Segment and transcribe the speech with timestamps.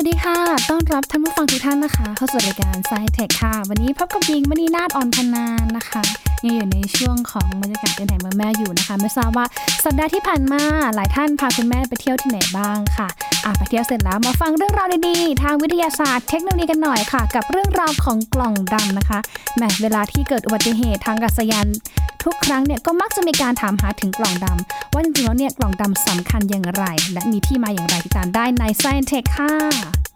[0.00, 0.38] วัสดีค่ะ
[0.70, 6.02] ต้อนรับท่านผู้ฟังทุกท่านนะคะ เข้าสู่รายการไซเทคค่ะ วันนี้พบกับยิงมณีนาฏอ่อนพนานนะคะ
[6.44, 9.46] ยังอยู่ในช่วงของบรรยากาศเดินทางเมืองแม่อยู่นะคะ ไม่ทราบว่า
[9.84, 10.62] สัปดาห์ที่ผ่านมา
[10.94, 13.08] หลายท่านพาคุณแม่ไปเที่ยวที่ไหนบ้างค่ะ
[13.44, 19.18] อะไปเที่ยวเสร็จแล้วมาฟังเรื่องราวดีๆ ทางวิทยาศาสตร์เทคโนโลยีกันหน่อยค่ะ กับเรื่องราวของกล่องดำนะคะ
[19.56, 21.66] แหมเวลาที่เกิดอุบัติเหตุทางกาศยาน
[22.24, 30.07] ทุกครั้งเนี่ยก็มักจะมีการถามหาถึงกล่องดำว่าจริงๆแล้วเนี่ยกล่องดำสำคัญอย่างไร และมีที่มาอย่างไรติดตามได้ใน Science Tech ค่ะ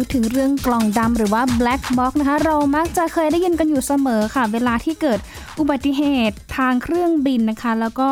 [0.00, 5.18] พูดถึงเรื่องกล่องดำหรือว่า black box นะคะ เรามักจะเคยได้ยินกันอยู่เสมอค่ะ เวลาที่เกิด
[5.58, 8.08] อุบัติเหตุทางเครื่องบินนะคะ แล้วก็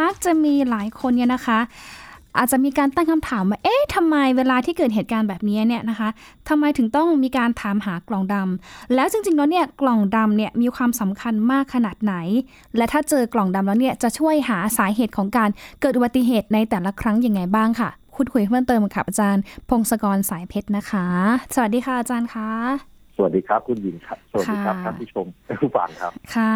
[0.00, 1.58] มักจะมีหลายคนเนี่ยนะคะ
[2.38, 6.08] อาจจะมีการตั้งคำถามว่า เอ๊ะทำไมเวลาที่เกิดเหตุการณ์แบบนี้เนี่ยนะคะ
[6.48, 12.14] ทำไมถึงต้องมีการถามหากล่องดำแล้วจริงๆแล้วเนี่ย กล่องดำเนี่ยมีความสำคัญมากขนาดไหน
[12.76, 15.48] และถ้าเจอกล่องดำแล้วเนี่ยจะช่วยหาสาเหตุของการ
[15.80, 21.06] เกิดอุบัติเหตุในแต่ละครั้งยังไงบ้างค่ะ พูดคุยเพิ่มเติมกับอาจารย์ พงศกรสายเพชรนะคะ
[21.54, 22.50] สวัสดีค่ะอาจารย์คะ
[23.16, 26.54] สวัสดีครับ คุณหญิงครับ สวัสดีครับค่ะท่านผู้ชมและผู้ฟังครับ ค่ะ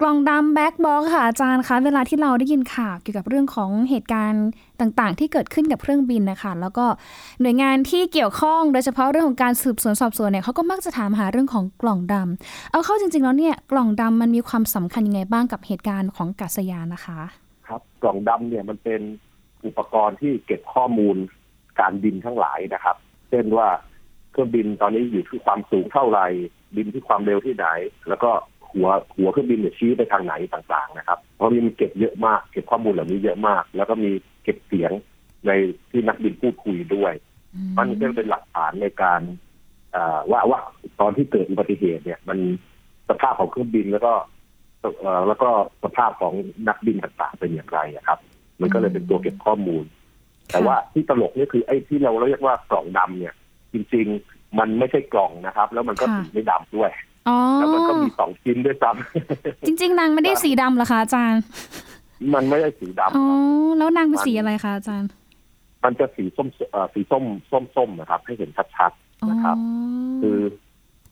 [0.00, 4.46] กล่องดำ black box ค่ะอาจารย์คะเวลาที่เราได้ยินข่าวเกี่ยวกับเรื่องของเหตุการณ์
[4.80, 6.86] ต่างๆ ที่เกิดขึ้นกับเครื่องบินนะคะแล้วก็
[7.40, 17.20] หน่วยงานที่เกี่ยวข้องโดยเฉพาะเรื่องของการสืบสวนสอบสวนเนี่ยเขาก็มักจะถามหาเรื่องของกล่องดำเอาเข้าจริงๆแล้วเนี่ยกล่องดำมันมีความสำคัญยังไงบ้างกับเหตุการณ์ของอากาศยานนะคะ
[17.66, 19.00] ครับกล่องดำเนี่ยมันเป็น
[19.66, 21.16] อุปกรณ์ที่เก็บข้อมูล
[21.80, 22.96] การบินทั้งหลายนะครับ
[23.30, 23.68] เช่นว่า
[24.30, 26.26] เครื่องบินตอนนี้อยู่ที่ความสูงเท่าไหร่
[26.76, 27.66] บินที่ความเร็วที่ไหน
[28.08, 28.30] แล้วก็
[28.72, 34.10] หัวหัวเครื่องบินเนี่ยชี้ไปทางไหนต่างๆนะครับ เพราะมีเก็บเยอะมาก เก็บข้อมูลเหล่านี้เยอะมาก แล้วก็มี
[34.42, 34.92] เก็บเสียง
[35.46, 35.50] ใน
[35.90, 37.12] ที่นักบินพูดคุยด้วย
[37.78, 39.20] มันก็เป็นหลักฐานในการ
[39.92, 40.60] เอ่อว่าว่า
[41.00, 42.38] ตอนที่เกิดอุบัติเหตุเนี่ย มัน
[43.08, 44.12] สภาพของเครื่องบินแล้วก็
[44.80, 45.50] เอ่อแล้วก็
[45.84, 46.34] สภาพของ
[46.68, 48.18] นักบินต่างๆเป็นอย่างไรอะครับ
[48.62, 49.84] มันก็เลยเป็นตัวเก็บข้อมูล
[50.52, 53.34] แต่ว่าที่ตลกเนี่ยคือไอ้ที่เราเรียกว่ากล่องดำเนี่ย
[53.72, 56.90] จริง ๆ มันไม่ใช่กล่องนะครับ แล้วมันก็ค่ะสีไม่ดำด้วย
[57.28, 61.42] อ๋อแล้วมันก็มีสองชิ้นด้วยซ้ำจริง ๆ นางไม่ได้สีดำเหรอคะอาจารย์
[62.34, 63.38] มันไม่ได้สีดำอ๋อครับ
[63.78, 65.10] แล้วนางเป็นสีอะไรคะอาจารย์
[65.84, 67.24] มันจะสีส้มเอ่อสีส้ม
[67.76, 69.56] ส้มๆนะครับ ให้เห็นชัดๆนะครับ
[70.22, 70.38] คือ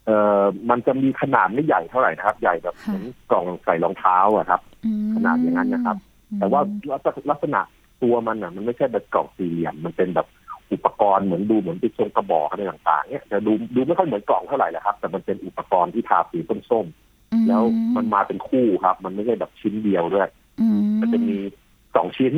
[0.07, 4.61] เอ่อมันจะมีขนาดไม่ใหญ่เท่าไหร่นะครับ ใหญ่แบบเหมือนกล่องใส่รองเท้าอะครับ
[5.03, 5.97] มขนาดอย่างนั้นนะครับ
[6.39, 6.61] แต่ว่า
[7.31, 7.61] ลักษณะ
[8.03, 10.27] ตัวมันอะ มันไม่ใช่แบบกล่องสี่เหลี่ยมมันเป็นแบบ
[10.73, 16.87] อุปกรณ์เหมือนดูเหมือนเป็นทรงกระบอกอะไรต่างๆเนี่ยจะดูดูไม่ค่อยเหมือนกล่องเท่าไหร่แหละครับ แต่มันเป็นอุปกรณ์ที่ทาสีส้ม
[17.33, 17.63] อืๆแล้ว
[17.97, 20.29] มันมาเป็นคู่ครับ มันไม่ใช่แบบชิ้นเดียวด้วย
[20.61, 20.67] อื
[21.01, 21.37] มันจะมี
[21.97, 22.33] สองชิ้น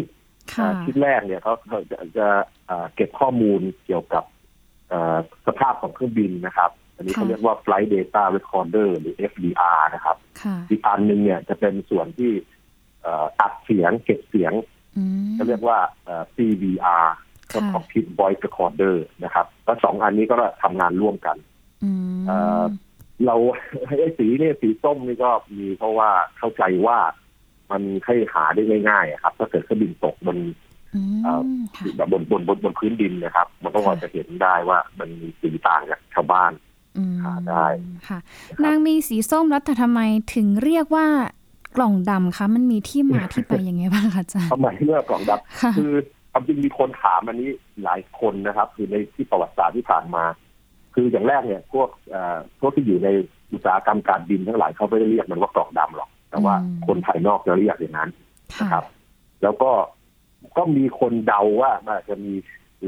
[0.53, 2.27] ค่ะอ่าชิ้นแรกเนี่ยเขาเขาจะจะ
[2.69, 4.25] อ่าเก็บข้อมูลเกี่ยวกับ
[4.93, 5.17] อ่า
[5.47, 14.53] สภาพของเครื่องบินนะครับ อันนี้เขาเรียกว่า flight data recorder หรือ FDR นะครับค่ะอีกอันหนึ่งเนี่ยจะเป็นส่วนที่เอ่ออัดเสียงเก็บเสียง
[14.97, 17.07] อืมเขาเรียกว่าเอ่อ CVR
[17.55, 21.37] ก็ค่ะ Cockpit Voice Recorder นะครับ แล้วสองอันนี้ก็ทำงานร่วมกัน
[21.85, 22.65] อืมเอ่อ
[23.27, 23.37] เรา
[23.87, 26.99] ไอ้สีเนี่ยสีส้มนี่ก็มีเพราะว่าเข้าใจว่า
[27.71, 30.39] มันให้หาได้ง่ายๆอะครับ ถ้าเกิดเครื่องบินตกบน
[31.25, 31.47] เอ่อม
[31.77, 36.53] ค่ะแบบบนบนบนบนพื้นดินนะครับ มันก็พอจะเห็นได้ว่ามันมีสีต่างจากชาวบ้าน
[36.97, 37.67] อืมหาได้
[38.09, 40.01] ค่ะนะครับนางมีสีส้มแล้วแต่ทำไม
[40.35, 41.07] ถึงเรียกว่า
[41.77, 45.93] กล่องดำคะมันมีที่มาที่ไปยังไงบ้างคะอาจารย์ทำไมเลือกกล่องดำค่ะคือ
[46.33, 47.51] ความจริงมีคนถามอันนี้
[47.85, 50.25] หลายคนนะครับ คือในที่ประวัติศาสตร์ที่ผ่านมา
[50.95, 53.09] คืออย่างแรกเนี่ย พวกเอ่อพวกที่อยู่ใน
[53.53, 56.55] อุตสาหกรรมการบินทั้งหลายเขาไม่ได้เรียกมันว่ากล่องดำหรอก แต่ว่า
[56.87, 58.11] คนภายนอกจะเรียกอย่างนั้น
[58.57, 58.85] ค่ะนะครับ
[59.43, 59.71] แล้วก็
[60.57, 62.33] ก็มีคนเดาว่ามันอาจจะมี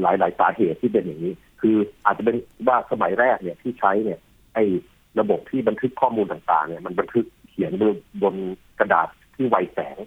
[0.01, 1.75] หลายๆสาเหตุที่เป็นอย่างนี้ คือ
[2.05, 2.35] อาจจะเป็น
[2.67, 4.19] ว่าสมัยแรกเนี่ยที่ใช้เนี่ย
[4.53, 4.63] ไอ้
[5.19, 8.35] ระบบที่บันทึกข้อมูลต่างๆเนี่ยมันบันทึกเขียนบนบน
[8.79, 9.97] กระดาษที่ไวแสง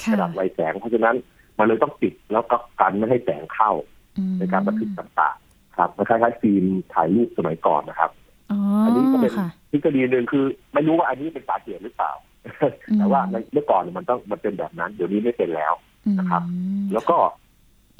[0.00, 1.16] กค่ะระดาษไวแสง เพราะฉะนั้น
[1.58, 3.70] มันเลยต้องปิดแล้วก็กันไม่ให้แสงเข้า
[4.18, 6.64] อืมในการบันทึกต่างๆ ครับมันคล้ายๆฟิล์ม
[6.94, 8.10] ถ่ายรูปสมัยก่อนนะครับ
[8.50, 10.44] อ๋ออัอันนี้ก็เป็นค่ะทฤษฎีหนึ่งคือ
[10.74, 12.12] ไม่รู้ว่าอันนี้เป็นสาเหตุหรือเปล่า
[12.46, 15.72] อืมแต่ว่าในเมื่อก่อนเนี่ยมันต้องมันเป็นแบบนั้น เดี๋ยวนี้ไม่เป็นแล้ว
[16.18, 17.16] นะครับอืมแล้วก็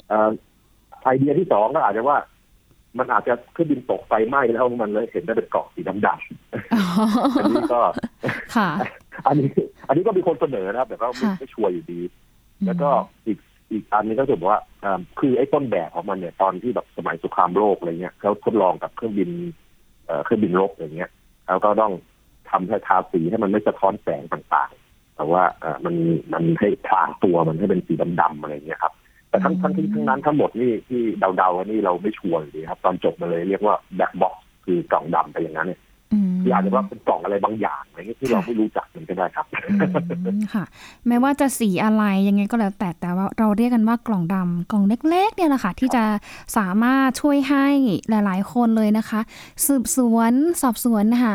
[0.07, 0.29] เอ่อ
[1.03, 2.17] ไอเดียที่สองก็อาจจะว่า
[2.99, 6.05] มันอาจจะเครื่องบินตกไฟไหม้แล้วมันเลยเห็นได้เป็นเกาะสีดำ
[6.73, 7.81] อ๋อๆอันนี้ก็
[8.55, 8.69] ค่ะ
[9.27, 9.49] อันนี้
[9.87, 11.99] อันนี้ก็มีคนเสนอนะครับ แต่ก็ไม่ค่ะไม่ชัวร์อยู่ดี
[12.65, 12.89] แล้วก็
[13.27, 13.37] อีก
[13.71, 19.29] อีกอันนี้ก็จะบอกว่าเอ่อคือไอ้ต้นแบบของมันเนี่ยตอนที่แบบสมัยสงครามโลกอะไรเงี้ยเขาทดลองกับเครื่องบิน
[20.05, 21.11] เอ่อเครื่องบินรบอย่างเงี้ย
[21.47, 21.93] แล้วก็ต้อง
[22.49, 25.95] ทำให้ทาสีให้มันไม่สะท้อนแสงต่างๆ แต่ว่าเอ่อมัน
[26.33, 28.93] มันให้พลางตัวมันให้เป็นสีดำๆอะไรเงี้ยครับ
[29.35, 31.01] แแต่ทั้งทั้งที่ทั้งนั้นทั้งหมดนี่ที่
[31.37, 34.33] เดาๆนี่เราไม่ชัวร์อยู่ดีครับ ตอนจบมาเลยเรียกว่าแบ็คบ็อก
[34.65, 35.84] คือกล่องดำไปอย่างนั้นเนี่ยอืม
[36.41, 39.45] คืออาจจะว่าเป็นกล่องอะไรบางอย่างอะไรเงี้ยที่เราไม่รู้จักมันก็ได้ครับ
[40.27, 40.65] อืมค่ะ
[41.07, 46.03] แม้ว่าจะสีอะไรยังไงก็แล้วแต่แต่ว่าเราเรียกกันว่ากล่องดำกล่องเล็กๆเนี่ยแหละค่ะที่จะ
[46.57, 47.67] สามารถช่วยให้
[48.09, 49.19] หลาย ๆ คนเลยนะคะ
[49.65, 51.33] สืบสวนสอบสวนหา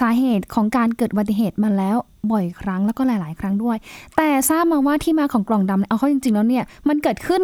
[0.00, 1.96] สาเหตุของการเกิดอุบัติเหตุมาแล้ว
[2.32, 3.76] บ่อยครั้งแล้วก็หลาย ๆ ครั้งด้วย
[4.16, 7.42] แต่ทราบมาว่าที่มาของกล่องดำเนี่ยเอาเข้าจริง ๆ แล้วเนี่ยมันเกิดขึ้น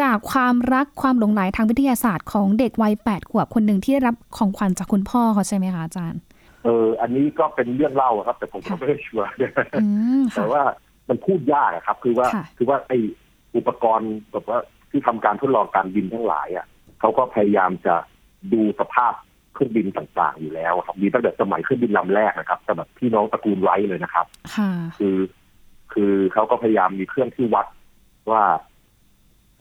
[0.00, 6.20] จากความรักความหลงใหลทางวิทยาศาสตร์ของเด็กวัยแปดขวบคนหนึ่งที่ได้รับของขวัญจากคุณพ่อเขาใช่ไหมคะอาจารย์
[6.64, 9.28] เออ อันนี้ก็เป็นเรื่องเล่าครับ แต่ผมก็ไม่ได้ชัวร์
[9.82, 9.86] อื
[10.20, 10.62] มแต่ค่ะว่า
[11.08, 12.92] มันพูดยากอะครับ คือว่าค่ะคือว่าไอ
[13.56, 14.58] อุปกรณ์แบบว่า
[14.90, 16.66] ที่ทำการทดลองการบินทั้งหลายอะ
[17.00, 17.94] เขาก็พยายามจะ
[18.52, 19.12] ดูสภาพ
[19.54, 25.16] เครื่องบินต่างๆ อยู่แล้วครับมีตั้งแต่สมัยเครื่องบินลำแรกนะครับแต่แบบพี่น้องตระกูลไว้เลยนะครับค่ะคือ
[25.92, 27.66] คือเขาก็พยายามมีเครื่องที่วัด
[28.30, 28.42] ว่า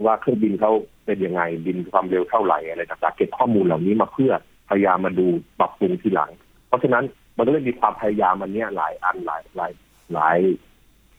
[0.06, 0.72] ว่าเครื่องบินเขา
[1.06, 4.32] เป็นยังไงบินความเร็วเท่าไหร่อะไรต่างๆเก็บข้อมูลเหล่านี้มาเพื่อ
[4.70, 5.28] พยายามมาดู
[5.60, 6.32] ปรับปรุงทีหลัง
[6.70, 7.04] เพราะฉะนั้น
[7.38, 9.72] มันก็เลยมีความพยายามมันเนี้ยหลายอันหลายหลาย
[10.14, 10.38] หลาย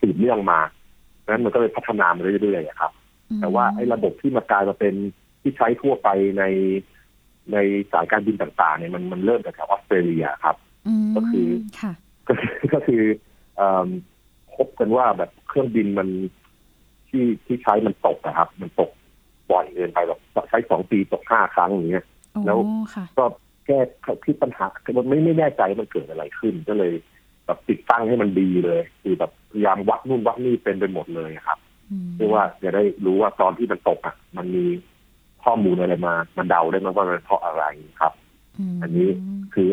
[0.00, 0.60] สืบเรื่องมา
[1.24, 2.92] ดังนั้นมันก็เลยพัฒนามาเรื่อยๆอะครับ
[3.40, 4.94] แต่ว่าไอ้ระบบที่มากลายมาเป็น
[5.42, 6.08] ที่ใช้ทั่วไป
[6.38, 6.44] ใน
[7.52, 7.56] ใน
[7.92, 10.56] สายการบินต่างๆเนี่ยมันมันเริ่มจากแถวออสเตรเลียครับ
[11.04, 11.48] มก็คือ
[11.80, 11.92] ค่ะ
[12.28, 13.02] ก็คือก็คือ
[13.56, 13.88] เอิ่ม
[14.56, 16.08] พบกันว่าแบบเครื่องบินมัน
[17.08, 18.90] ที่ที่ใช้มันตกอะครับ มันตก
[19.50, 22.58] บ่อยเกินไปแบบใช้สองปีตกห้าครั้งอย่างเงี้ยโอ้แล้ว
[22.94, 23.04] ค่ะ
[23.70, 24.66] ก็แก้ที่ปัญหา
[24.98, 26.92] มันไม่ไม่แน่ใจมันเกิดอะไรขึ้นก็เลย
[27.46, 31.58] แบบติดตั้งให้มันดีเลยคือแบบพยายามวัดนู่นวัดนี่เป็นไปหมดเลยครับ
[31.90, 34.64] อืมเพื่อว่าจะได้รู้ว่าตอนที่มันตกอะ มันมี
[35.44, 37.64] ข้อมูลอะไรมา มันเดาได้ไหมว่ามันเพราะอะไร
[38.00, 38.12] ครับ
[38.74, 39.08] มอันนี้
[39.54, 39.68] คือ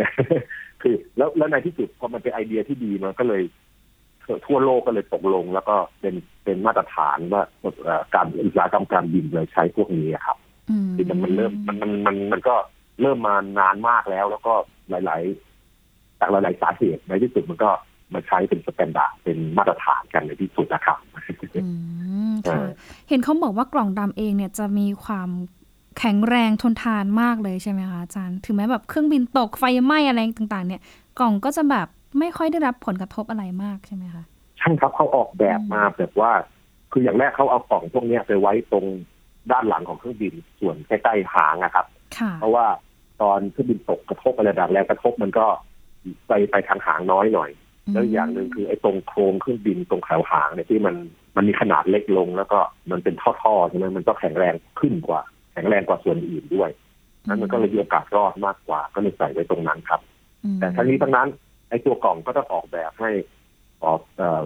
[0.81, 3.43] คือ แล้วแล้วในที่สุดพอมันเป็นไอเดียที่ดีมันก็เลย
[4.45, 7.43] ทั่วโลกก็เลยตกลง แล้วก็เป็นเป็นมาตรฐานว่า
[7.83, 10.37] เอ่อการอุตสาหกรรมการบินเลยใช้พวกนี้อะครับ
[10.69, 12.55] อืมคือมันมันเริ่มมันมันมันมันก็
[13.01, 14.53] เริ่มมานานมากแล้ว แล้วก็
[14.89, 15.21] หลาย
[15.71, 17.69] ๆ จากหลาย ๆ สาเหตุในที่สุดมันก็
[18.13, 20.97] มาใช้เป็น standard เป็นมาตรฐานกันในที่สุดนะครับ
[21.63, 21.67] อื
[22.29, 22.61] มค่ะ
[23.09, 25.29] เห็นเขาบอกว่ากล่องดำเองเนี่ยจะมีความ
[25.99, 30.81] แข็งแรงทนทานมากเลยใช่ไหมคะอาจารย์ ถึงแม้แบบเครื่องบินตกไฟไหม้อะไรต่าง ๆ เนี่ย
[31.19, 31.87] กล่องก็จะแบบ
[32.19, 34.23] ไม่ค่อยได้รับผลกระทบอะไรมากใช่ไหมคะ
[34.57, 36.31] ใช่ครับเขาออกแบบมาแบบว่า
[36.91, 38.85] คืออย่างแรกเขาเอากล่องพวกเนี้ยไปไว้ตรง
[39.51, 41.85] ด้านหลังของเครื่องบินส่วนใกล้ๆหางนะครับ
[42.17, 42.65] ค่ะเพราะว่า
[43.21, 45.45] ตอนเครื่องบินตกกระทบอะไรแบบแรงกระทบมันก็
[46.27, 47.49] ไปไปทางหางน้อยหน่อย
[47.93, 50.95] แล้วอีกอย่างหนึ่งคือไอ้ตรงโครงเครื่องบินตรงแถวหางเนี่ยที่มัน
[51.35, 52.59] มันมีขนาดเล็กลงแล้วก็
[52.91, 55.21] มันเป็นท่อๆใช่ไหมมันก็แข็งแรงขึ้นกว่า
[55.53, 56.69] แข็งแรงกว่าส่วนอื่นด้วย
[57.27, 60.01] นั้นมันก็เลยมีโอกาสรอดมากกว่า ก็เลยใส่ไว้ตรงนั้นครับ
[60.43, 61.27] อืมแต่ทั้งนี้ทั้งนั้น
[61.69, 63.11] ไอ้ตัวกล่องก็ต้องออกแบบให้
[63.83, 64.43] ออกเอ่อ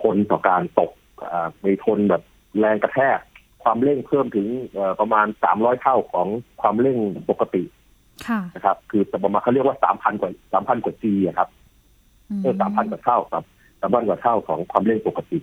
[0.00, 2.22] ทนต่อการตกเอ่อไม่ทนแบบ
[2.58, 3.18] แรงกระแทก
[3.62, 6.26] ความเร่งเพิ่มถึงเอ่อประมาณสามร้อยเท่าของ
[6.60, 6.98] ความเร่ง
[7.30, 7.79] ปกติค่ะ
[8.54, 11.48] นะครับ คือประมาณเขาเรียกว่าสามพันกว่าสามพันกว่า G อะครับ
[12.42, 13.44] เออสามพันกว่าเท่าครับ
[13.80, 15.38] สามพันกว่าเท่าของความเร่งปกติ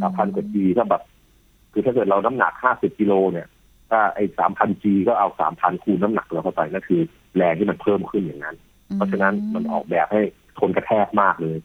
[0.00, 1.02] สามพันกว่า G ถ้าแบบ
[1.72, 3.46] คือถ้าเกิดเราน้ำหนักห้าสิบกิโลเนี่ย
[3.90, 7.00] ถ้าไอ้สามพัน G ก็เอาสามพันคูณน้ำหนักเราเข้าไปนั่นคือ
[7.36, 8.56] แรงที่มันเพิ่มขึ้นอย่างนั้น
[8.94, 10.22] เพราะฉะนั้นมันออกแบบให้
[10.58, 11.58] ทนกระแทกมากเลย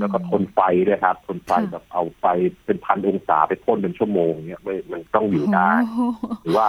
[0.00, 2.24] แล้วก็ทนไฟด้วยครับ ทนไฟแบบเอาไฟ
[2.64, 6.00] เป็นพันองศาไปพ่นเป็นชั่วโมงเนี่ยไม่มันต้องอยู่ได้โอ้โห
[6.42, 6.68] หรือว่า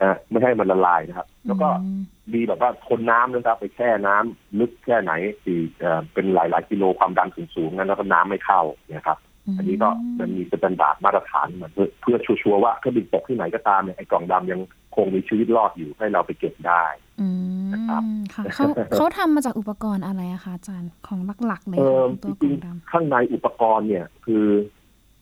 [0.00, 2.00] ค่ะเอ่อไม่ให้มันละลายนะครับ แล้วก็อืม
[2.34, 5.12] มีแบบว่าทนน้ำนะครับ ไปแช่น้ำลึกแค่ไหน
[5.44, 8.60] สี่เอ่อเป็นหลายหลายๆกิโลความดันสูงๆงั้นแล้วก็น้ำไม่เข้า
[8.90, 9.18] เนี่ยครับ
[9.58, 9.88] อันนี้ก็
[10.18, 14.60] มันมี standard มาตรฐานมาเพื่อเพื่อชัวร์ๆว่าเครื่องบินตกที่ไหนก็ตามเนี่ยไอ้กล่องดำยัง
[14.96, 16.84] คงมีชีวิตรอดอยู่ให้เราไปเก็บได้
[17.20, 17.28] อื
[17.64, 18.02] มนะครับ
[18.34, 24.44] ค่ะเขาเขาทำมาจากอุปกรณ์อะไรอะคะอาจารย์ของหลักๆเลยเออของจตัวกริล่องงดๆข้างในอุปกรณ์เนี่ย คือ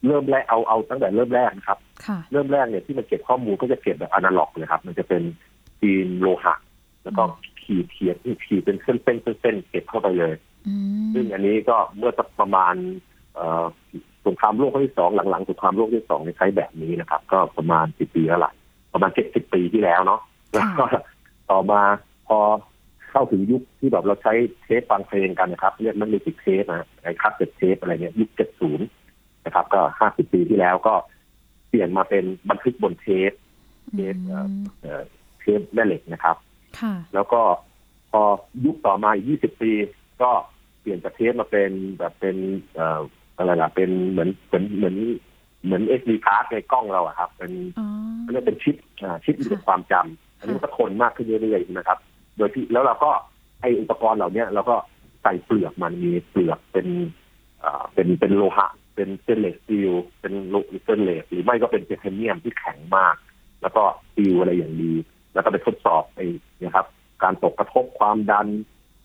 [0.06, 5.22] เริ่มแรกเอาเอาตั้งแต่เริ่มแรกนะครับำค่ะเริ่มแรกเนี่ยที่มันเก็บข้อมูลก็จะเก็บแบบอนาล็อกเลยครับ มันจะเป็น
[5.78, 6.54] ฟิล์มโลหะ
[7.04, 7.22] แล้วก็
[7.62, 10.34] ขีดเขียนขีดเป็นเส้นเส้นเส้นเส้นเก็บเข้าไปเลย
[10.68, 12.74] อืมซึ่งอันนี้ก็เมื่อสักประมาณ
[13.34, 13.64] เอ่อ
[14.26, 18.52] สงครามโลกครั้งที่สองหลังๆสงครามโลกที่สองเนี่ยใช้แบบนี้นะครับ ก็ประมาณสิบปีแล้วล่ะ
[18.92, 20.20] ประมาณเจ็ดสิบปีที่แล้วเนาะ
[20.52, 20.84] แล้วก็
[21.50, 21.82] ต่อมา
[22.28, 22.38] พอ
[23.10, 24.32] เข้าถึงยุคที่แบบเราใช้
[24.62, 28.86] เทปฟังเพลงกันนะครับ เรียกมัน music tape นะไอ้ cassette tape อะไรเนี่ยยุคเจ็ดศูนย์
[29.44, 30.94] นะครับ ก็ห้าสิบปีที่แล้วก็
[31.68, 33.32] เปลี่ยนมาเป็นบันทึกบนเทป
[33.94, 34.48] เทปเอ่อ
[34.80, 35.02] เอ่อ
[35.40, 36.36] เทปแม่เหล็กนะครับ
[36.80, 37.40] ค่ะแล้วก็
[38.10, 38.22] พอ
[38.64, 39.72] ยุคต่อมาอีก20ปี
[40.22, 40.30] ก็
[40.80, 42.36] เปลี่ยนจากเทปมาเป็นแบบเป็น
[42.74, 43.00] เอ่อ
[43.36, 44.96] อะไรล่ะเป็นเหมือนเหมือนเหมือน
[45.64, 47.86] เหมือน SD card ในกล้องเราอะครับ เป็นอ๋อ
[48.32, 51.98] เรียกเป็นชิปอ่าชิปอินกับความจำอันนี้มันก็ทนมากขึ้นเรื่อยๆนะครับ
[52.36, 53.10] โดยที่แล้วเราก็
[53.60, 54.76] ไออุปกรณ์เหล่าเนี้ยเราก็
[55.22, 56.86] ใส่เปลือกมันมีเปลือกเป็น
[57.64, 63.16] อ่าเป็นเป็นโลหะ เป็น stainless steel เป็นโลสเตนเลสหรือไม่ก็เป็นไทเทเนียมที่แข็งมาก
[63.62, 64.92] แล้วก็ steel อะไรอย่างดี
[65.34, 66.26] แล้วก็ไปทดสอบไอ้
[66.62, 66.86] นะครับ
[67.22, 68.48] การตกกระทบความดัน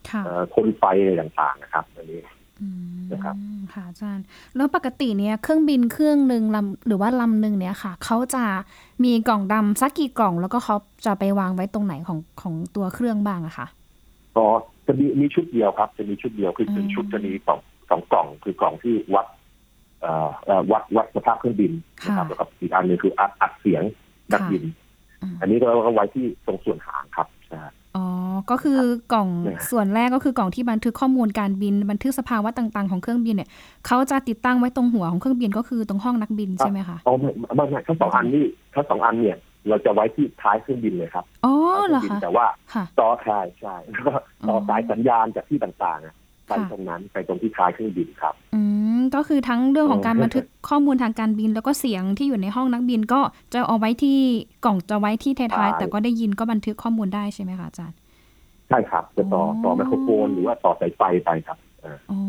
[0.09, 2.21] ค่ะเอ่อทนไฟอะไรต่างๆนะครับอันนี้
[2.61, 2.67] อื
[2.97, 3.35] มนะครับ
[3.73, 8.43] ค่ะอาจารย์ แล้วปกติเนี่ยเครื่องบินเครื่องหนึ่งลำหรือว่าลำหนึ่งเนี่ยค่ะเขาจะ
[9.03, 13.67] มีกล่องดำสักกี่กล่อง แล้วก็เขาจะไปวางไว้ตรงไหนของของตัวเครื่องบ้างอะคะ
[14.35, 14.45] ก็
[14.87, 19.38] จะมีมีชุดเดียวครับ จะมีชุดเดียวคือเป็นอืมชุดจะมีสองสองกล่องคือกล่องที่วัดเอ่อเอ่อ
[20.71, 21.71] วัดวัดสภาพเครื่องบิน
[22.05, 23.83] นะครับแล้วก็อีกอันหนึงคืออัดอัดเสียง
[24.33, 24.63] นักบิน
[25.21, 27.61] อืมอันนี้ก็เอาไว้ที่ตรงส่วนหางครับใช่
[27.95, 28.05] อ๋อ
[28.49, 28.79] ก็คือ
[29.13, 33.49] กล่องเนี่ยส่วนแรกก็คือกล่องที่บันทึกข้อมูลการบิน บันทึกสภาวะต่างๆของเครื่องบินเนี่ย
[33.87, 39.37] เขาจะติดตั้งไว้ตรงหัวของเครื่องบินก็คือตรงห้องนักบินใช่ไหมคะอ๋อไม่ไม่ไม่ทั้งสองอันนี่ทั้งสองอันเนี่ย
[39.67, 44.13] เราจะไว้ที่ท้ายเครื่องบินเลยครับอ๋อท้ายเหรอเครื่องบินคะแต่ว่าค่ะต่อใช่ใช่แล้วก็
[44.47, 46.15] ต่ออ๋อสายสัญญาณจากที่ต่างๆอะ
[46.49, 48.61] ไปค่ะตรงนั้นไปตรงที่ท้ายเครื่องบินครับ อื
[48.97, 53.21] มก็คือทั้งเรื่องของการอ๋อบันทึกข้อมูลทางการบิน แล้วก็เสียงที่อยู่ในห้องนักบินก็
[53.53, 54.17] จะเอาไว้ที่
[54.65, 57.97] กล่องจะไว้ที่ท้ายๆแต่ก็ได้ยินก็บันทึกข้อมูลได้ใช่ไหมคะอาจารย์
[58.69, 62.19] ใช่ครับ จะต่ออ๋อต่อไมโครโฟนหรือว่าต่อสายไฟไปครับเอออ๋อ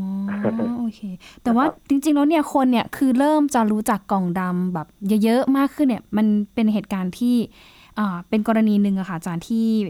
[0.79, 1.01] โอเค
[1.43, 4.87] แต่ว่าจริง ๆ แล้วเนี่ยคนเนี่ยคือเริ่มจะรู้จักกล่องดำแบบ
[5.25, 7.37] เยอะๆมากขึ้นเนี่ย มันเป็นเหตุการณ์ที่
[7.99, 9.89] อ่าเป็นกรณีหนึ่งอะค่ะอาจารย์ที่อ่า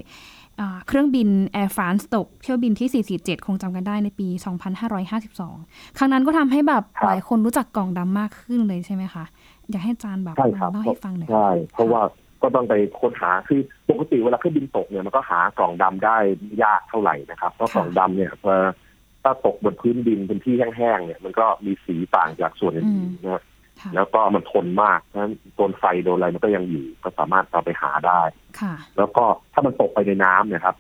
[0.89, 4.29] เครื่องบิน Air France ตกเที่ยวบินที่ 447 คงจำกันได้ในปี
[4.93, 9.25] 2552 ครั้งนั้นก็ทำให้แบบครับหลายคนรู้จักกล่องดำมากขึ้นเลยใช่ไหมคะ
[9.71, 12.03] อยากให้อาจารย์แบบใช่ครับเล่าให้ฟังหน่อยค่ะใช่เพราะว่า
[12.43, 18.55] ก็ต้องไปค้นหาคือปกติเวลาเครื่องบินตกเนี่ยมันก็หากล่องดำได้ไม่ยากเท่าไหร่นะครับเพราะค่ะกล่องดำเนี่ยพอ
[19.23, 23.43] ถ้าตกบนพื้นดินเป็นที่แห้งๆเนี่ยมันก็มีสีต่างจากส่วนอื่นๆนะค่ะ
[23.95, 28.23] แล้วก็มันทนมากเพราะฉะนั้นโดนไฟโดนอะไรมันก็ยังอยู่ก็สามารถเอาไปหาได้
[28.61, 30.77] ค่ะ แล้วก็ถ้ามันตกไปในน้ำเนี่ยครับ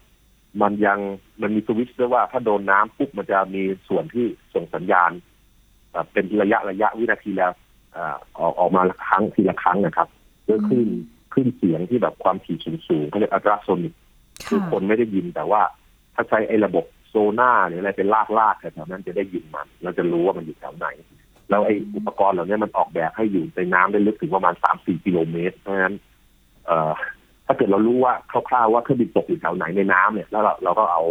[0.62, 0.99] มันยัง
[1.42, 5.11] มันมีสวิตช์ด้วยว่าถ้าโดนน้ำปุ๊บมันจะมีส่วนที่ส่งสัญญาณ
[5.90, 7.49] เอ่อเป็นระยะระยะวินาทีละ
[7.92, 10.09] เอ่อออกออกมาละครั้งทีละครั้งนะครับ
[10.49, 10.88] ด้วยคลื่น
[11.33, 13.95] คลื่นเสียงที่แบบความถี่สูงสูงๆเขาเรียกอัลตราโซนิก
[14.49, 15.62] คือค่ะคนไม่ได้ยินแต่ว่า
[16.14, 20.87] ถ้าใช้ไอ้ระบบโซน่าหรืออะไรเป็นลากลากๆแถวๆนั้นจะได้ยินมันเราจะรู้ว่ามันอยู่แถวไหน
[21.50, 25.95] แล้วไอ้อุปกรณ์เหล่านี้มันออกแบบให้อยู่ในน้ำได้ลึกถึงประมาณสามสี่กิโลเมตร เพราะฉะนั้น
[26.66, 26.92] เอ่อ
[27.47, 31.02] ถ้าเกิดเรารู้ว่าคร่าวๆว่าเครื่องบินตกอยู่แถวไหนในน้ำเนี่ย แล้วเราเราก็เอา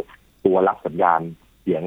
[0.45, 1.21] ตัวรับสัญญาณ
[1.61, 1.83] เสียง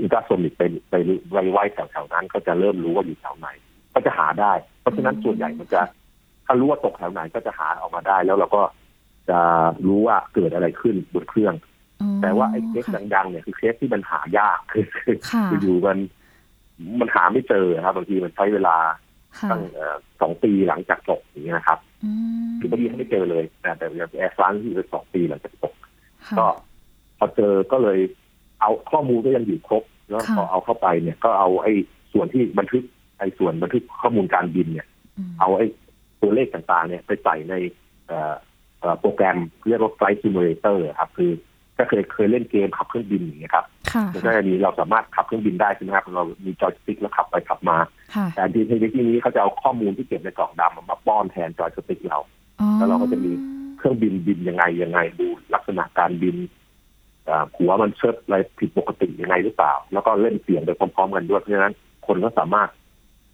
[0.00, 0.94] infrasonic ไปไป
[1.30, 3.48] ไว้ไว้แถวๆนั้น ก็จะเริ่มรู้ว่าอยู่แถวไหน
[3.94, 5.80] ก็จะหาได้ เพราะฉะนั้นส่วนใหญ่มันจะ
[6.46, 8.62] ถ้ารู้ว่าตกแถวไหนก็จะหาออกมาได้แล้วเราก็
[9.30, 9.38] จะ
[9.86, 11.54] รู้ว่าเกิดอะไรขึ้นบนเครื่อง
[12.00, 15.98] อ๋อแต่ว่าไอ้เคสค่ะดังๆเนี่ยคือเคสที่มันหายากคือคือค่ะคืออยู่มัน
[17.00, 18.76] มันหาไม่เจอครับบางทีมันใช้เวลา
[19.38, 22.10] ค่ะตั้งเอ่อสองปีหลังจากตกอย่างเงี้ยนะครับอื
[22.48, 25.74] มคือบางทีไม่เจอเลย แต่แต่อย่างแอร์ฟรานซ์ที่เป็นสองปีหลังจากตก
[26.28, 26.46] ค่ะก็
[27.18, 27.98] พอเจอก็เลย
[28.60, 31.72] เอาข้อมูลก็ยังอยู่ครบ แล้วค่ะพอเอาเข้าไปเนี่ย ก็เอาไอ้
[32.12, 32.82] ส่วนที่บันทึก
[33.18, 34.86] ไอ้ส่วนบันทึกข้อมูลการบินเนี่ย
[35.28, 35.66] มเอาไอ้
[36.22, 37.54] ตัวเลขต่างๆ เนี่ยไปใส่ใน
[38.06, 38.34] เอ่อ
[38.80, 39.38] เอ่อโปรแกรม
[39.68, 41.30] เรียกว่า Flight Simulator ครับ คือ
[41.76, 47.76] ถ้าเคยเคยเล่นเกมขับเครื่องบินอย่างเงี้ยครับค่ะมันก็จะมีเราสามารถขับเครื่องบินได้ใช่ไหมครับเรามีจอยสติ๊กแล้วขับไปขับมา
[48.14, 52.18] ค่ะแต่ที่ในที่นี้เขาจะเอาข้อมูลที่เก็บในกล่องดำมาป้อนแทนจอยสติ๊กเรา
[52.60, 53.32] อ๋อแล้วเราก็จะมี
[53.78, 56.36] เครื่องบินบินยังไงยังไงดูลักษณะการบิน
[57.28, 61.74] อ่าหัวมันเชิดอะไรผิดปกติยังไงหรือเปล่า แล้วก็เล่นเสียงไปพร้อมๆกันด้วยเพราะฉะนั้น
[62.06, 62.68] คนก็สามารถ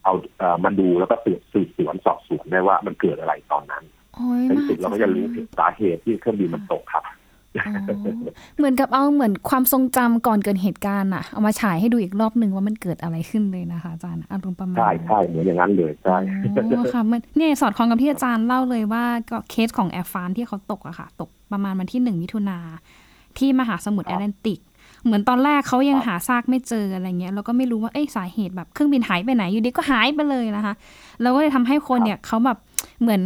[0.05, 7.17] เอาเอ่อมาดูแล้วก็สืบสืบสวนสอบสวนได้ว่ามันเกิดอะไรตอนนั้นโอ้ยในที่สุดเราก็จะรู้ถึงสาเหตุที่เครื่องบินมันตกครับอ๋อ
[8.57, 16.17] เหมือนกับเอาเหมือนความทรงจำก่อนเกิดเหตุการณ์อะเอามาฉายให้ดูอีกรอบหนึ่งว่ามันเกิดอะไรขึ้นเลยนะคะอาจารย์อารมณ์ประมาณใช่นั้นใช่เหมือนอย่างนั้นเลยใช่
[16.77, 22.59] อ๋อค่ะมันเนี่ยสอดคล้องกับที่อาจารย์เล่าเลยว่าก็เคสของแอร์ฟานที่เขาตกอะค่ะ ตกประมาณวันที่หนึ่งมิถุนา
[23.39, 24.61] ที่มหาสมุทรคแอรับตแลนติก
[25.05, 30.75] เหมือนตอนแรกเขายังครับหาซากไม่เจออะไรเงี้ยแล้วก็ไม่รู้ว่าเอ้ยสาเหตุแบบเครื่องบินหายไปไหนอยู่ดีก็หายไปเลยนะคะ
[31.23, 32.59] แล้วก็เลยทำให้คนเนี่ยเขาแบบ
[33.01, 33.23] เหมือน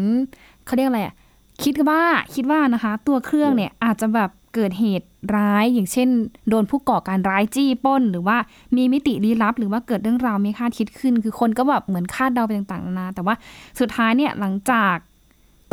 [0.66, 1.14] เขาเรียกอะไรอะ
[1.62, 2.02] คิดว่า
[2.34, 6.08] คิดว่านะคะ ตัวเครื่องเนี่ยอาจจะแบบเกิดเหตุร้าย อย่างเช่น
[6.49, 8.37] โดนผู้ก่อการร้ายจี้ปล้น หรือว่า
[8.76, 13.34] มีมิติลี้ลับ หรือว่าเกิดเรื่องราวไม่คาดคิดขึ้น คือคนก็แบบเหมือนคาดเดาไปต่างๆนานาแต่ว่า
[13.80, 14.96] สุดท้ายเนี่ยหลังจาก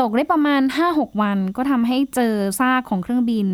[0.02, 0.62] ตกได้ประมาณ
[0.92, 3.48] 5-6 วัน ก็ทำให้เจอซากของเครื่องบิน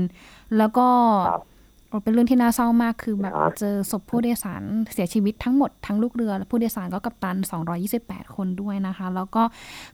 [0.57, 0.87] แล้วก็
[1.29, 1.56] ครับโอ้
[2.03, 4.63] เป็นเรื่องที่น่าเศร้ามากคือแบบครับเจอศพผู้โดยสาร
[4.93, 7.37] เสียชีวิตทั้งหมดทั้งลูกเรือและผู้โดยสารก็กัปตัน
[7.85, 9.43] 228 คนด้วยนะคะ แล้วก็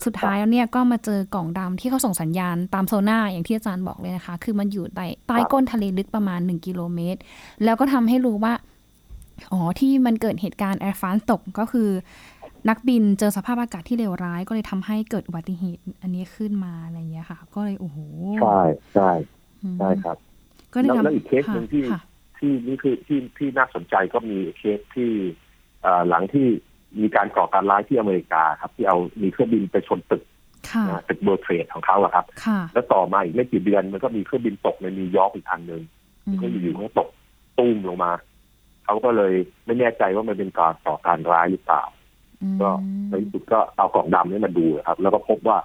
[0.06, 7.20] สุดท้ายแล้วเนี่ยก็มาเจอกล่องดำที่เขาส่งสัญญาณตามโซน่าอย่างที่อาจารย์บอกเลยนะคะ คือมันอยู่ใต้ใต้ก้นทะเลลึกประมาณ 1 กิโลเมตร
[7.64, 8.54] แล้วก็ทำให้รู้ว่า
[9.52, 11.90] อ๋อที่มันเกิดเหตุการณ์แอร์ฟรานซ์ตกก็คือ
[12.70, 17.98] นักบินเจอสภาพอากาศที่เลวร้ายก็เลยทำให้เกิดอุบัติเหตุอันนี้ขึ้นมาอะไรอย่างเงี้ยค่ะ ก็เลยโอ้โห
[18.42, 18.62] ใช่
[18.94, 19.10] ใช่
[19.64, 20.33] อืมใช่ครับก็เลย
[20.82, 22.02] แล้วทำแล้วอีกเคสหนึ่งที่ค่ะ
[22.40, 25.12] ที่นี่คือที่ที่น่าสนใจก็มีเคสที่
[25.82, 26.48] เอ่อหลังที่
[27.02, 30.24] มีการก่อการร้ายที่อเมริกาครับ ที่เอามีเครื่องบินไปชนตึก
[30.72, 35.82] ค่ะนะตึกเวิลด์เทรดของเขาอะครับค่ะแล้วต่อมาอีกไม่กี่เดือนมันก็มีเครื่องบินตกในนิวยอร์กอีกอันหนึ่ง
[36.26, 37.10] อืมก็อยู่ๆก็ตก
[37.60, 38.12] ตุ้มลงมา
[38.86, 39.34] เขาก็เลย
[39.66, 41.84] ไม่แน่ใจว่ามันเป็นการต่อการร้ายหรือเปล่า
[42.62, 42.70] ก็
[43.10, 45.58] ในที่สุดก็เอากล่องดำนี้มาดูครับ แล้วก็พบว่า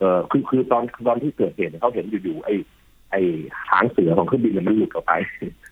[0.00, 2.54] เออคือคือตอนตอนที่เกิดเหตุเนี่ยเขาเห็นอยู่ๆไอ้
[3.14, 3.24] ไอ้
[3.70, 5.12] หางเสือของเครื่องบินเนี่ยมันหลุดออกไป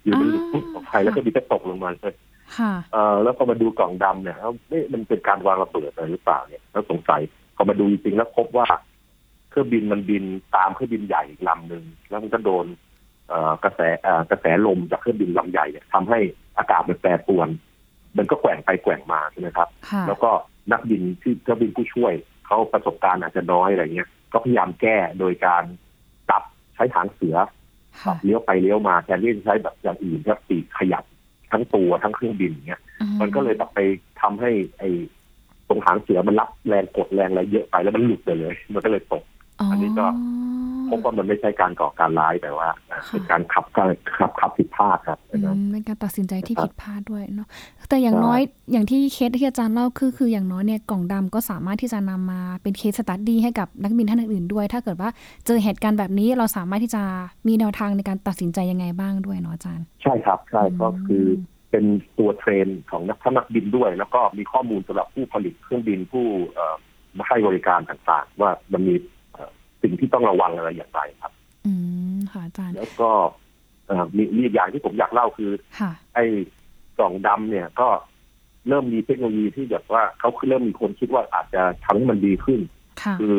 [0.02, 2.14] อยู่มันหลุดปุ๊บออกไปแล้วก็บินก็ตกลงมาเลย
[2.58, 7.20] ค่ะเออแล้วพอมาดูกล่องดำเนี่ยเอ้าเอ๊ะมันเป็นการวางระเบิดอะไรหรือเปล่าเนี่ยแล้วสงสัย
[7.56, 8.66] พอมาดูจริงๆแล้วพบว่า
[9.50, 10.24] เครื่องบินมันบิน
[10.56, 12.66] ตามเครื่องบินใหญ่อีกลำหนึ่งแล้วมันก็โดน
[13.28, 16.18] เอ่อกระแสเอ่อกระแสลมจากเครื่องบินลำใหญ่เนี่ยทำให้
[16.58, 17.48] อากาศมันแปรปรวน
[18.18, 20.30] มันก็แกว่งไปแกว่งมาใช่ไหมครับค่ะแล้วก็
[20.72, 22.12] นักบินที่เครื่องบินผู้ช่วย
[22.46, 27.48] เขาประสบการณ์อาจจะน้อยอะไรเงี้ยก็พยายามแก้โดยการตับใช้หางเสือตั
[28.02, 31.04] ค่ะบเลี้ยวไปเลี้ยวมาแทนที่จะใช้แบบอย่างอื่นครับปีกขยับ
[31.52, 32.80] ทั้งตัวทั้งเครื่องบินเงี้ย
[33.20, 33.80] มันก็เลยแบบไป
[34.20, 34.88] ทำให้ไอ้
[35.68, 39.24] ตรงหางเสือมันรับแรงกดแรงอะไรเยอะไปแล้วมันหลุดไปเลย มันก็เลยตก
[39.70, 40.06] อันนี้ก็
[40.92, 42.68] พบว่ามันไม่ใช่การก่อการร้ายแต่ว่า
[43.08, 47.48] เป็นการขับการขับขับผิดพลาดครับอืนะมเป็นการตัดสินใจที่ครับผิดพลาดด้วยเนาะ
[47.88, 48.40] แต่อย่างใช่น้อย
[48.72, 55.10] อย่างที่เคสที่อาจารย์เล่าคือคืออย่างน้อยเนี่ยกล่องดำก็สามารถที่จะนำมาเป็น case study ให้กับนักบินท่านอื่นๆด้วย ถ้าเกิดว่า
[55.46, 57.02] เจอเหตุการณ์แบบนี้เราสามารถที่จะ
[57.46, 61.24] มีแนวทางในการตัดสินใจยังไงบ้างด้วยเนาะอาจารย์ ใช่ครับใช่อืมก็คือ
[61.70, 61.84] เป็น
[62.18, 66.76] ตัวเทรนของนักนักบินด้วย แล้วก็มีข้อมูลสำหรับผู้ผลิตเครื่องบินผู้เอ่อ
[67.18, 69.21] มาให้บริการต่างๆ ว่ามันมีเอ่อ
[69.82, 71.32] สิ่งที่ต้องระวังอะไรอย่างไรครับ
[71.66, 71.72] อื
[72.14, 73.10] มค่ะอาจารย์ แล้วก็
[73.86, 76.24] เอ่อมีมีอีกอย่างที่ผมอยากเล่าคือค่ะไอ้
[76.98, 77.88] กล่องดำเนี่ยก็
[78.68, 82.60] เริ่มมีเทคโนโลยีที่แบบว่าเขาเริ่มมีคนคิดว่าอาจจะทำให้มันดีขึ้น
[83.02, 83.34] ค่ะคือ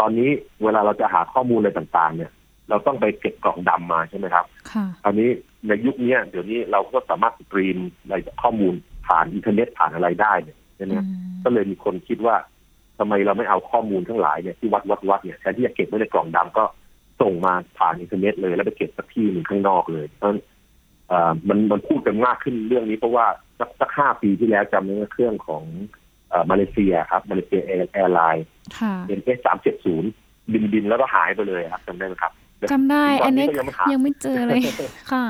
[0.00, 0.30] ตอนนี้
[0.62, 2.30] เวลาเราจะหาข้อมูลอะไรต่างๆ เนี่ย
[2.68, 5.30] เราต้องไปเก็บกล่องดำมาใช่ไหมครับค่ะอันนี้
[5.66, 8.74] ในยุคเนี้ยเดี๋ยวนี้เราก็สามารถ stream อะไรข้อมูล
[9.06, 12.36] ผ่านอินเทอร์เน็ตผ่านอะไรได้เนี่ยใช่ไหมอืมก็เลยมีคนคิดว่า
[12.98, 16.64] ทำไมเราไม่เอาข้อมูลทั้งหลายเนี่ยที่วัดวัดวัดเนี่ยแทนที่จะเก็บไว้ในกล่องดำก็
[17.20, 20.40] ส่งมาผ่านอินเทอร์เน็ตเลย แล้วไปเก็บสักที่หนึ่งข้างนอกเลยเพราะฉะนั้น
[21.08, 23.26] เอ่อมันมันพูดกันมากขึ้นเรื่องนี้เพราะว่า
[23.58, 25.64] สักสักห้าปีที่แล้วจำได้ว่าเครื่องของ
[26.30, 27.60] เอ่อมาเลเซียครับมาเลเซีย
[27.92, 28.46] Airlines
[28.78, 30.10] ค่ะ MH สามเจ็ดศูนย์
[30.52, 32.32] บินบินแล้วก็หายไปเลยครับจำได้ไหมครับ
[32.72, 34.60] จำได้ถึงตอนนี้ก็ยังไม่หายังไม่เจอเลย
[35.12, 35.24] ค่ะ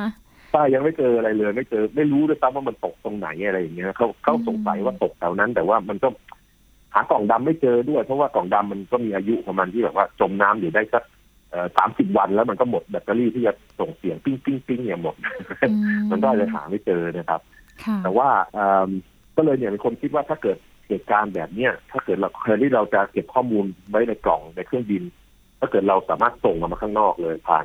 [0.53, 6.09] ใช่ยังไม่เจออะไรเลย ไม่เจอ ไม่รู้ด้วยซ้ำว่ามันตกตรงไหนอะไรอย่างเงี้ยเขาเขาสงสัยว่าตกแถวนั้น แต่ว่ามันก็
[6.97, 11.05] หากล่องดำไม่เจอด้วย เพราะว่ากล่องดำมันก็มีอายุของมันที่แบบว่าจมน้ำอยู่ได้สัก
[11.77, 15.15] สามสิบวันแล้วมันก็หมดแบตเตอรี่ที่จะส่งเสียงปิ้งปิ้งปิ้งเนี่ยหมด
[15.63, 15.69] อื
[16.11, 17.41] ม มันก็เลยหาไม่เจอนะครับ
[17.85, 18.89] ค่ะแต่ว่าเอิ่ม
[19.37, 20.57] ก็เลยเนี่ยมีคนคิดว่าถ้าเกิด
[20.89, 25.03] เหตุการณ์แบบเนี้ยถ้าเกิดเราแทนที่เราจะเก็บข้อมูลไว้ในกล่องในเครื่องบิน
[25.61, 27.65] ถ้าเกิดเราสามารถส่งมันมาข้างนอกเลยผ่าน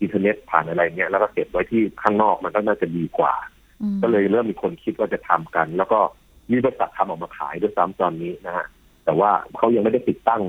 [0.00, 3.34] อินเทอร์เน็ตผ่านอะไรเงี้ยแล้วก็เก็บไว้ที่ข้างนอกมันก็น่าจะดีกว่า
[3.82, 6.00] อืมก็เลยเริ่มมีคนคิดว่าจะทำกัน แล้วก็
[6.50, 8.66] มีบริษัททำออกมาขายด้วยซ้ำตอนนี้นะฮะ
[9.04, 10.42] แต่ว่าเขายังไม่ได้ติดตั้ง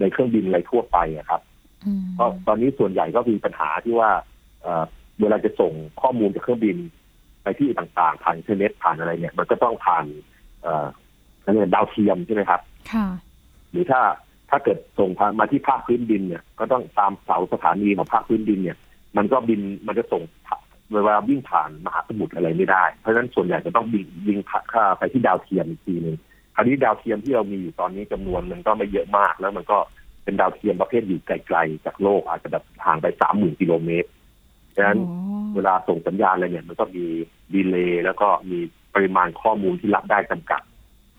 [0.00, 1.40] ในเครื่องบินอะไรทั่วไปอะครับ
[1.86, 4.10] อืมเพราะตอนนี้ส่วนใหญ่ก็มีปัญหาที่ว่า
[4.62, 4.84] เอ่อ
[5.20, 6.76] เวลาจะส่งข้อมูลจากเครื่องบิน
[7.42, 10.04] ไปที่ต่างๆผ่านอินเทอร์เน็ตผ่านอะไรเนี่ย มันก็ต้องผ่าน
[10.62, 10.86] เอ่อ
[11.42, 12.60] อะไรเนี่ยดาวเทียมใช่ไหมครับ
[12.92, 13.06] ค่ะ
[13.70, 14.00] หรือถ้า
[14.50, 18.78] ถ้าเกิดส่งผ่านมาที่ภาคพื้นดินเนี่ย ก็ต้องตามเสาสถานีของภาคพื้นดินเนี่ย
[19.16, 20.56] มันก็บินมันจะส่งผ่า
[20.92, 26.16] เวลาวิ่งผ่านมหาสมุทรอะไรไม่ได้ เพราะฉะนั้นส่วนใหญ่จะต้องบินวิ่งผ่าไปที่ดาวเทียมอีกทีหนึ่ง
[26.54, 29.78] คราวนี้ดาวเทียมที่เรามีอยู่ตอนนี้จำนวนมันก็ไม่เยอะมาก แล้วมันก็
[30.24, 34.08] เป็นดาวเทียมประเภทอยู่ไกลๆจากโลกอาจจะแบบห่างไปสามหมื่นกิโลเมตร
[34.76, 35.16] ฉะนั้นโอ้
[35.54, 37.04] เวลาส่งสัญญาณอะไรเนี่ย มันก็มี
[37.54, 38.58] ดีเลย์แล้วก็มี
[38.94, 40.62] ปริมาณข้อมูลที่รับได้จำกัด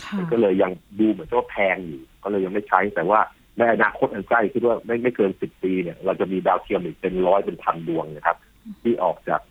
[0.03, 3.19] ค่ะมันก็เลยยังดูเหมือนว่าแพงอยู่ ก็เลยยังไม่ใช้ แต่ว่า
[3.57, 8.37] ในอนาคตอันใกล้คิดว่าไม่ไม่เกินสิบปีเนี่ย เราจะมีดาวเทียมอีกเป็นร้อยเป็นพันดวงนะครับ
[8.81, 9.41] ที่ออกจาก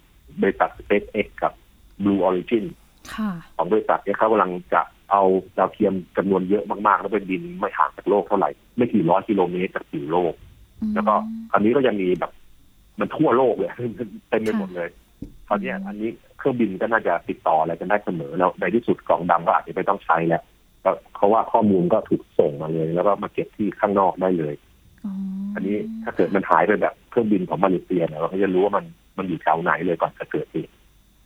[0.43, 1.53] บริษัท SpaceX กับ
[2.03, 2.65] Blue Origin
[3.15, 5.23] ค่ะของบริษัทเนี่ยเขากำลังจะเอา
[5.59, 10.33] ดาวเทียมจำนวนเยอะมากๆ แล้วไปบินไม่ห่างจากโลกเท่าไหร่ ไม่กี่ร้อยกิโลเมตรจากผิวโลก
[10.81, 11.15] อืมแล้วก็
[11.51, 12.33] คราวนี้ก็ยังมีแบบ
[13.01, 13.71] มันทั่วโลกเลย
[14.29, 14.89] เต็มไปหมดเลย
[15.49, 20.43] คราวเนี้ยอันนี้เครื่องบินก็น่าจะติดต่ออะไรกันได้เสมอแล้วในที่สุดกล่องดำก็อาจจะไม่ต้องใช้แล้ว
[20.85, 24.55] ก็เพราะว่าข้อมูลก็ถูกส่งมาเลย แล้วก็มาเก็บที่ข้างนอกได้เลย
[25.05, 25.13] อ๋อ
[25.55, 28.85] อันนี้ถ้าเกิดมันหายไปแบบเครื่องบินของมาเลเซียเนี่ยเราก็จะรู้ว่ามัน
[29.17, 30.73] มันอยู่แถวไหนเลยก่อนจะเกิดเหตุ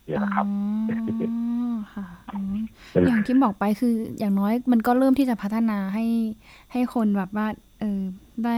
[0.05, 0.55] เนี่ยนะครับอ๋
[1.71, 2.57] อค่ะอืม
[3.07, 6.05] อย่างที่บอกไปคืออย่างน้อยมันก็เริ่มที่จะพัฒนาให้
[6.71, 7.47] ให้คนแบบว่า
[7.79, 8.01] เออ
[8.45, 8.57] ได้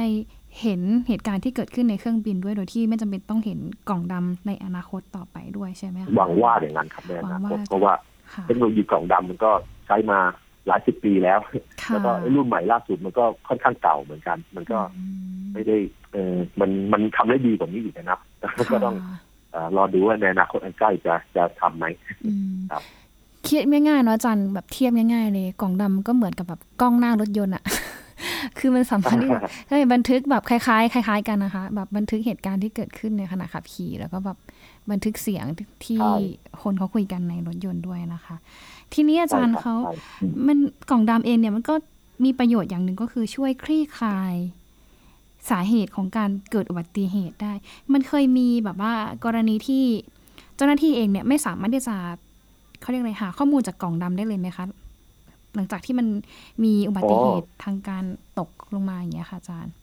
[0.61, 7.93] เห็นเหตุการณ์ที่เกิดขึ้นในเครื่องบินด้วยโดยที่ไม่จำเป็นต้องเห็นกล่องดำในอนาคตต่อไปด้วยใช่ไหมคะหวังว่าอย่างนั้นครับในอนาคตหวังว่าเพราะว่า
[8.33, 9.51] ค่ะเทคโนโลยีกล่องดำมันก็
[9.85, 10.19] ใช้มา
[10.67, 11.39] หลายสิบปีแล้ว
[11.83, 15.22] ค่ะแล้วก็ไอ้รุ่นใหม่ล่าสุดมันก็ค่อนข้างเก่าเหมือนกัน มันก็อืม
[15.53, 15.77] ไม่ได้
[16.13, 18.19] เออมันมันทำได้ดีกว่านี้อีกนะครับ
[18.73, 19.17] ก็ต้องค่ะ
[19.51, 21.85] เอ่อรอดูว่าในอนาคตอันใกล้จะจะทำไหม
[22.25, 22.83] อืมครับ
[23.43, 27.63] เทียบง่ายๆเนาะอาจารย์แบบเทียบง่ายๆเลยกล่องดำก็เหมือนกับแบบกล้องหน้ารถยนต์อะ
[28.59, 29.29] คือมันสามารถที่
[29.67, 34.37] ใช่บันทึกแบบคล้ายๆคล้าย ๆ กันนะคะ แบบบันทึกเหตุการณ์ที่เกิดขึ้นในขณะขับขี่ แล้วก็แบบ
[34.91, 35.45] บันทึกเสียง
[35.85, 36.01] ที่
[36.61, 38.35] คนเขาคุยกันในรถยนต์ด้วยนะคะ
[38.93, 39.75] ทีนี้อาจารย์เขา
[40.47, 40.57] มัน
[40.89, 41.75] กล่องดำเองเนี่ยมันก็
[42.23, 44.35] มีประโยชน์อย่างหนึ่งก็คือช่วยคลี่คลาย
[45.49, 47.53] สาเหตุของการเกิดอุบัติเหตุได้
[47.93, 48.93] มันเคยมีแบบว่า
[49.25, 49.83] กรณีที่
[50.55, 51.95] เจ้าหน้าที่เองเนี่ยไม่สามารถที่จะ
[52.81, 54.65] เขาเรียกอะไรหาข้อมูลจากกล่องดำได้เลยไหมคะ
[55.55, 56.07] หลังจากที่มัน
[56.63, 58.03] มีอุบัติเหตุทางการ
[58.39, 59.73] ตกลงมาอย่างเงี้ยค่ะอาจารย์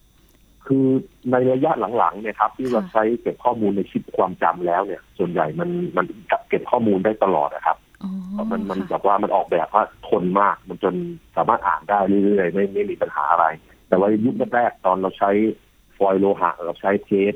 [0.66, 0.86] คือ
[1.30, 6.04] ในระยะหลังๆเนี่ยครับที่เราใช้เก็บข้อมูลในชิปความจำแล้วเนี่ย ส่วนใหญ่มันมัน
[6.48, 7.76] เก็บข้อมูลได้ตลอดนะครับ
[8.32, 10.94] เพราะมันมันแบบว่ามันออกแบบว่าทนมากมันจน
[11.36, 13.46] สามารถอ่านได้เรื่อยๆไม่ไม่มีปัญหาอะไร
[13.90, 15.31] แต่ว่ายุคแรกๆตอนเราใช้
[15.96, 17.35] ฟอยล์โลหะเราใช้เทป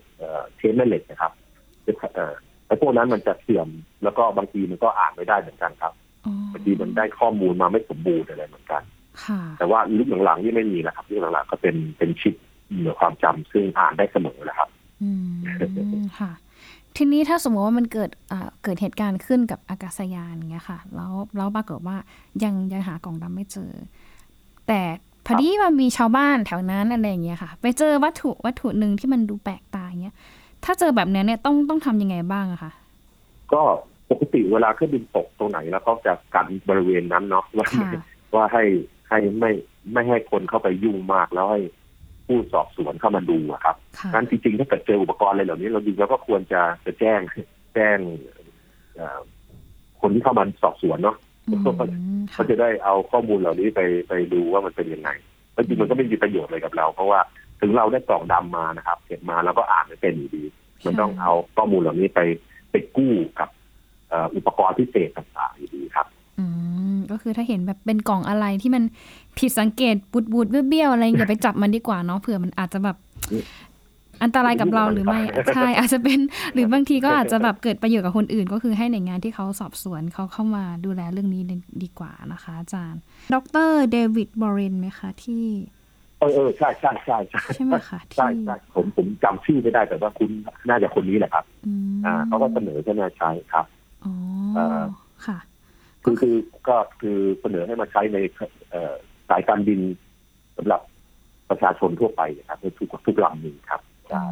[0.56, 1.32] เทปแม่เหล็กนะครับ
[2.66, 3.68] ไอ้พวกนั้นมันจะเสื่อม
[4.02, 5.92] แล้วก็บางทีมันก็อ่านไม่ได้เหมือนกันครับ
[6.52, 8.82] บางทีมันได้ข้อมูลมาไม่สมบูรณ์อะไรเหมือนกัน
[9.58, 12.34] แต่ว่ายุคหลังๆนี่ไม่มีแล้วครับยุคหลังๆก็เป็นเป็นชิป
[12.70, 14.68] เหนือความจำซึ่งอ่านได้เสมอแล้วครับ
[15.02, 15.34] อืม
[16.20, 16.32] ค่ะ
[16.96, 18.10] ทีนี้ถ้าสมมติว่ามันเกิด
[18.64, 21.96] เกิดเหตุการณ์ขึ้นกับอากาศยานเงี้ยค่ะ แล้วแล้วปรากฏว่า
[22.44, 23.70] ยังยังหากล่องดำไม่เจอ
[24.68, 24.80] แต่
[25.26, 30.14] พอดีมันมีชาวบ้านแถวนั้นอะไรอย่างเงี้ยค่ะ ไปเจอวัตถุวัตถุหนึ่งที่มันดูแปลกตาเงี้ย
[30.64, 32.72] ถ้าเจอแบบนี้เนี่ยต้องต้องทำยังไงบ้างอะคะ
[33.52, 33.62] ก็
[34.10, 37.66] ปกติเวลาเครื่องบินตกตรงไหนแล้วเขาจะกันบริเวณนั้นเนาะว่า
[38.34, 38.64] ว่าให้
[39.08, 39.50] ให้ไม่
[39.92, 41.60] ไม่ให้คนเข้าไปยุ่งมากแล้วให้
[42.26, 43.76] ผู้สอบสวนเข้ามาดูครับ
[44.14, 47.20] นั้นจริงๆถ้าเกิดเจออุปกรณ์อะไรเหล่านี้ เราจริงเราก็ควรจะจะแจ้ง
[47.74, 47.98] แจ้ง
[50.00, 51.16] คนที่เข้ามาสอบสวนเนาะ
[52.32, 55.10] เขาจะได้เอาข้อมูลเหล่านี้ไปไปดูว่ามันเป็นยังไง
[55.56, 57.20] จริงมันก็ไม่มีประโยชน์เลยกับเรา เพราะว่า
[57.60, 60.44] ถึงเราได้กล่องดำมานะครับเก็บมาแล้วก็อ่านไม่เป็นอยู่ดี
[60.84, 62.20] มันต้องเอาข้อมูลเหล่านี้ไป
[62.70, 63.48] ไปกู้กับ
[64.36, 66.06] อุปกรณ์พิเศษต่างๆอยู่ดีครับ
[66.38, 66.44] อื
[66.94, 68.82] มก็คือถ้าเห็นแบบเป็นกล่องอะไรที่มัน
[69.38, 72.96] ผิดสังเกตบูดบูดเบี้ยวอะไรอย่าไปจับมันดีกว่าเนาะเผื่อมันอาจจะแบบ
[74.22, 75.20] อันตรายกับเราหรือไม่
[75.54, 76.18] ใช่อาจจะเป็น
[76.54, 81.42] หรือบางทีก็อาจจะแบบเกิดประโยชน์กับคนอื่น ก็คือให้หน่วยงานที่เขาสอบสวนเขาเข้ามาดูแลเรื่องนี้
[81.82, 83.00] ดีกว่านะคะ อาจารย์
[83.34, 83.36] ด
[83.68, 85.44] รเดวิดบอรินไหมคะที่
[86.18, 90.30] เออเออใช่ใช่ใช่ใช่ใช่ไหมคะใช่ใช่ผมผมจำชื่อไม่ได้แต่ว่าคุณ
[90.68, 91.44] น่าจะคนนี้แหละครับ
[92.06, 93.66] อ่าเขาก็เสนอใช่ไหมใช้ครับ
[94.04, 94.14] อ๋อ
[95.26, 95.38] ค่ะ
[96.04, 96.34] คือคือ
[96.68, 98.18] ก็คือเสนอให้มาใช้ใน
[99.28, 99.80] สายการบิน
[100.56, 100.80] สำหรับ
[101.50, 103.80] ประชาชนทั่วไปนะครับทุกทุกลำหนึ่งครับ
[104.14, 104.24] อ๋อ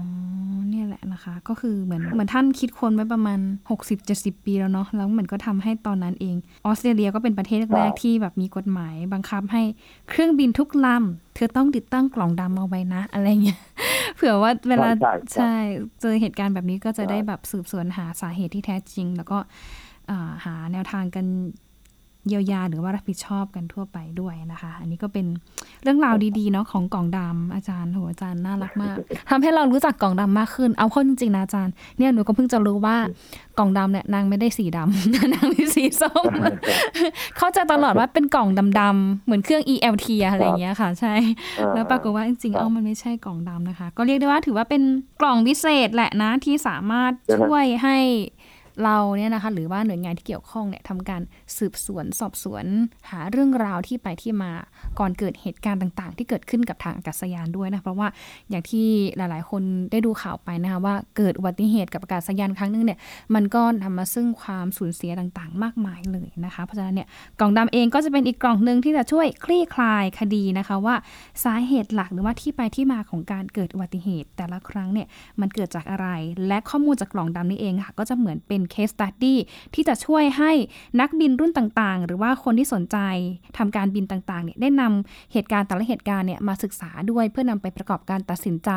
[0.70, 3.38] เนี่ยแหละนะคะ ก็คือเหมือนเหมือนท่านคิดคนไว้ประมาณ
[3.70, 9.62] หกสิบเจ็ดสิบปีแล้วเนาะแล้วเหมือนก็ทำให้ตอนนั้นเองออสเตรเลียก็เป็นประเทศแรกที่แบบมีกฎหมายบังคับให้
[10.08, 13.60] เครื่องบินทุกลำเธอต้องติดตั้งกล่องดำเอาไว้นะ อะไรเงี้ย
[14.16, 14.88] เผื่อว่าเวลา
[15.34, 15.54] ใช่
[16.00, 19.38] เจอเหตุการณ์แบบนี้ก็จะได้แบบสืบสวนหาสาเหตุที่แท้จริง แล้วก็
[20.44, 21.26] หาแนวทางกัน
[22.28, 25.26] เยียวยาหรือว่ารับผิดชอบกันทั่วไปด้วยนะคะ อันนี้ก็เป็น
[25.82, 28.96] เรื่องราวดีๆเนาะของกล่องดำอาจารย์โหอาจารย์น่ารักมาก
[29.30, 32.96] ทำให้เรารู้จักกล่องดำมากขึ้น เอาข้อจริงๆนะอาจารย์เนี่ยหนูก็เพิ่งจะรู้ว่า
[33.58, 36.32] กล่องดำเนี่ยนางไม่ได้สีดำนางมีสีส้ม
[37.36, 38.48] เขาจะตลอดว่าเป็นกล่อง
[38.80, 41.14] ดำๆเหมือนเครื่อง ELT อะไรอย่างเงี้ยค่ะ ใช่
[41.74, 44.82] แล้วปรากฏว่าจริงๆ เอามันไม่ใช่กล่องดำนะคะ ก็เรียกได้ว่าถือว่าเป็น
[45.20, 47.98] กล่องพิเศษแหละนะที่สามารถช่วยให้
[48.84, 51.22] เราเนี่ยนะคะหรือว่าหน่วยงานที่เกี่ยวข้องเนี่ยทำการ
[51.58, 52.64] สืบสวนสอบสวน
[53.10, 54.50] หาเรื่องราวที่ไปที่มา
[54.98, 58.08] ก่อนเกิดเหตุการณ์ต่างๆ ที่เกิดขึ้นกับทางอากาศยานด้วยนะเพราะว่า
[58.50, 62.98] อย่างที่หลายๆ คนได้ดูข่าวไปนะคะว่าเกิดอุบัติเหตุกับอากาศยานครั้งนึงเนี่ย
[63.34, 67.08] มันก็ทำมาซึ่งความสูญเสียต่างๆ มากมายเลยนะคะเพราะฉะนั้นเนี่ย
[67.40, 70.94] กล่องดำเองก็จะเป็นอีกกล่องหนึ่งที่จะช่วยคลี่คลายคดีนะคะว่า
[71.44, 75.06] สาเหตุหลักหรือว่าที่ไปที่มาของการเกิดอุบัติเหตุ แต่ละครั้งเนี่ย
[75.40, 76.08] มันเกิดจากอะไร
[76.48, 79.34] และข้อมูลจากกล่องดำนี้เองค่ะก็จะเหมือนเป็นเป็น case study
[79.74, 80.52] ที่จะช่วยให้
[81.00, 82.96] นักบินรุ่นต่างๆ หรือว่าคนที่สนใจ
[83.58, 88.70] ทำการบินต่างๆเนี่ยได้นำเหตุการณ์แต่ละเหตุการณ์เนี่ยมาศึกษาด้วยเพื่อนำไปประกอบการตัดสินใจ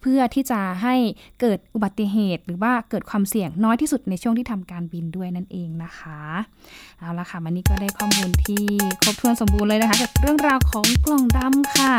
[0.00, 0.94] เพื่อที่จะให้
[1.40, 6.20] เกิดอุบัติเหตุ หรือว่าเกิดความเสี่ยงน้อยที่สุดในช่วงที่ทำการบินด้วยนั่นเองนะคะ
[6.98, 8.64] เอาละค่ะวันนี้ก็ได้ข้อมูลที่
[9.02, 11.92] ครบถ้วนสมบูรณ์เลยนะคะกับเรื่องราวของกล่องดำค่ะ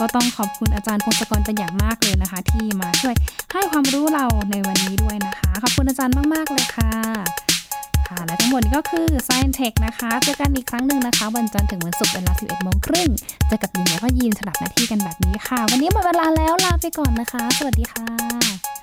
[0.00, 3.14] ก็ต้องขอบคุณอาจารย์พงศกรเป็นอย่างมากเลยนะคะ ที่มาช่วย
[3.52, 6.92] ให้ความรู้เราในวันนี้ด้วยนะคะ ขอบคุณอาจารย์มาก ๆ เลยค่ะ
[8.08, 13.08] ค่ะและทั้งหมดนี้ก็คือ Science Tech นะคะเจอกันอีกครั้งหนึ่งนะคะ วันจันทร์ถึงวันศุกร์เวลา 11โมงครึ่ง
[13.46, 18.81] เจอกับยินแล้วก็ยินสลับหน้าที่กันแบบนี้ค่ะ วันนี้หมดเวลาแล้วลาไปก่อนนะคะ สวัสดีค่ะ